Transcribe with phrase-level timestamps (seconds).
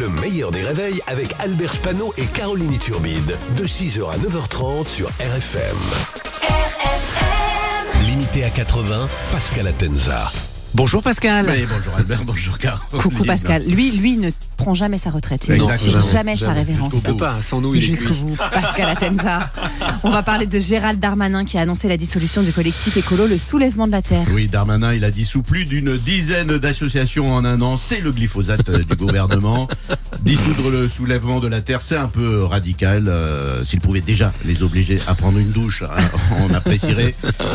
[0.00, 3.38] Le meilleur des réveils avec Albert Spano et Caroline Turbide.
[3.56, 5.76] De 6h à 9h30 sur RFM.
[6.42, 8.04] RFM.
[8.04, 10.32] Limité à 80, Pascal Atenza.
[10.74, 11.46] Bonjour Pascal.
[11.48, 13.00] Oui, bonjour Albert, bonjour Caroline.
[13.00, 13.62] Coucou Pascal.
[13.64, 14.30] Lui, lui ne
[14.64, 15.46] prend jamais sa retraite.
[15.48, 16.00] Il ne tire Exactement.
[16.12, 16.58] jamais sa Jamais.
[16.60, 16.92] révérence.
[16.94, 18.36] On peut pas, sans nous il est Jusqu'au bout.
[18.36, 19.50] Pascal Atenza.
[20.02, 23.36] On va parler de Gérald Darmanin qui a annoncé la dissolution du collectif écolo Le
[23.38, 24.26] Soulèvement de la Terre.
[24.32, 27.76] Oui, Darmanin, il a dissous plus d'une dizaine d'associations en un an.
[27.76, 29.68] C'est le glyphosate euh, du gouvernement.
[30.22, 33.08] Dissoudre le soulèvement de la terre, c'est un peu radical.
[33.08, 36.02] Euh, S'il pouvait déjà les obliger à prendre une douche, hein,
[36.48, 37.14] on apprécierait.
[37.24, 37.54] Euh,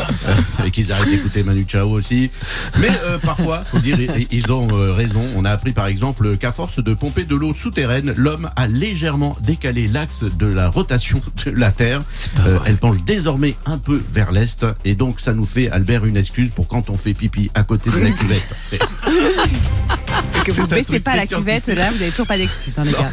[0.64, 2.30] et qu'ils arrêtent d'écouter Manu Chao aussi.
[2.78, 5.26] Mais euh, parfois, faut dire, ils- ils ont euh, raison.
[5.36, 9.36] On a appris par exemple qu'à force de pomper de l'eau souterraine, l'homme a légèrement
[9.42, 12.02] décalé l'axe de la rotation de la Terre.
[12.40, 16.18] Euh, elle penche désormais un peu vers l'est et donc ça nous fait Albert une
[16.18, 18.54] excuse pour quand on fait pipi à côté de la cuvette.
[20.44, 22.84] Que vous C'est un baissez pas la cuvette, là, vous n'avez toujours pas d'excuses, hein,
[22.84, 23.10] les gars.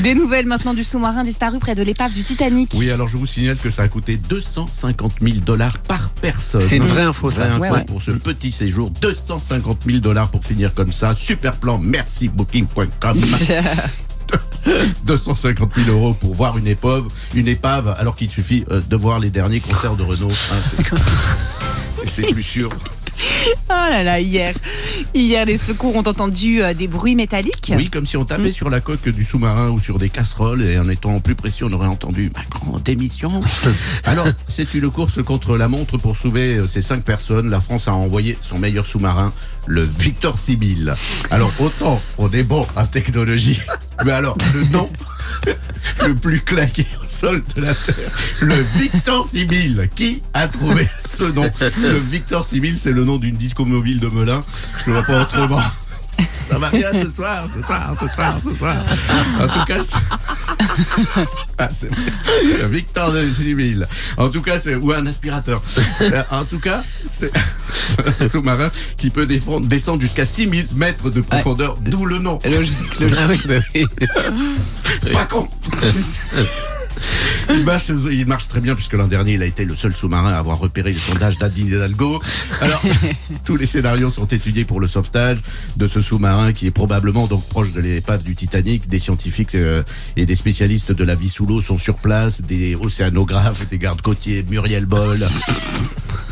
[0.00, 2.72] Des nouvelles maintenant du sous-marin disparu près de l'épave du Titanic.
[2.76, 6.62] Oui, alors je vous signale que ça a coûté 250 000 dollars par personne.
[6.62, 7.42] C'est une vraie info, ça.
[7.44, 7.84] Vraie info Ouais, ouais.
[7.84, 8.90] pour ce petit séjour.
[9.02, 11.14] 250 000 dollars pour finir comme ça.
[11.14, 11.78] Super plan.
[11.78, 13.20] Merci booking.com.
[15.04, 19.18] 250 000 euros pour voir une épave, une épave, alors qu'il suffit euh, de voir
[19.18, 20.30] les derniers concerts de Renault.
[20.30, 20.62] hein,
[22.06, 22.70] c'est plus sûr.
[23.70, 24.54] Oh là là, hier,
[25.14, 27.72] hier les secours ont entendu euh, des bruits métalliques.
[27.76, 30.78] Oui, comme si on tapait sur la coque du sous-marin ou sur des casseroles et
[30.78, 33.40] en étant plus précis, on aurait entendu ma grande émission.
[34.04, 37.50] Alors, c'est une course contre la montre pour sauver euh, ces cinq personnes.
[37.50, 39.32] La France a envoyé son meilleur sous-marin,
[39.66, 40.94] le Victor Sibyl.
[41.30, 43.60] Alors, autant on est bon en technologie,
[44.04, 44.90] mais alors le nom
[46.06, 49.88] le plus claqué au sol de la Terre, le Victor Sibyl.
[49.94, 54.08] Qui a trouvé ce nom Le Victor Sibyl, c'est le nom d'une disco mobile de
[54.08, 54.42] Melun.
[54.84, 55.60] Je ne vois pas autrement.
[56.38, 58.76] Ça va bien ce soir, ce soir, ce soir, ce soir.
[59.40, 59.96] En tout cas, c'est-
[61.58, 61.88] ah, c'est
[62.68, 63.86] Victor de Sibyl.
[64.18, 65.62] En tout cas, c'est ou un aspirateur.
[66.02, 67.30] Euh, En tout cas, c'est
[68.20, 72.38] un sous-marin qui peut défendre- descendre jusqu'à 6000 mètres de profondeur, d'où le nom.
[72.44, 73.60] Ah bah.
[75.10, 75.48] Pas con
[77.50, 80.32] il marche, il marche très bien puisque l'an dernier il a été le seul sous-marin
[80.32, 82.20] à avoir repéré les sondages d'Adine Hidalgo.
[82.60, 82.82] Alors
[83.44, 85.38] tous les scénarios sont étudiés pour le sauvetage
[85.76, 88.88] de ce sous-marin qui est probablement donc proche de l'épave du Titanic.
[88.88, 89.82] Des scientifiques euh,
[90.16, 94.02] et des spécialistes de la vie sous l'eau sont sur place, des océanographes, des gardes
[94.02, 95.26] côtiers, Muriel Boll.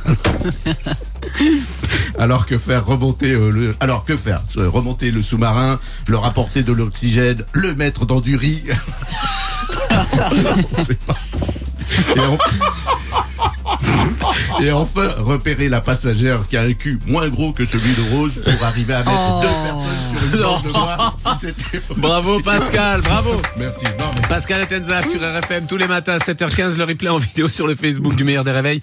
[2.21, 6.63] Alors que faire remonter euh, le alors que faire Euh, remonter le sous-marin, leur apporter
[6.63, 8.63] de l'oxygène, le mettre dans du riz.
[9.91, 11.17] On sait pas.
[12.17, 12.21] Et,
[14.63, 18.41] Et enfin, repérer la passagère qui a un cul moins gros que celui de Rose
[18.45, 19.41] pour arriver à mettre Oh.
[19.43, 22.01] deux personnes sur une bande de noix, si c'était possible.
[22.01, 23.41] Bravo Pascal, bravo.
[23.57, 23.85] Merci.
[23.99, 27.49] Non, mais Pascal Atenza sur RFM tous les matins à 7h15, le replay en vidéo
[27.49, 28.83] sur le Facebook du meilleur des réveils.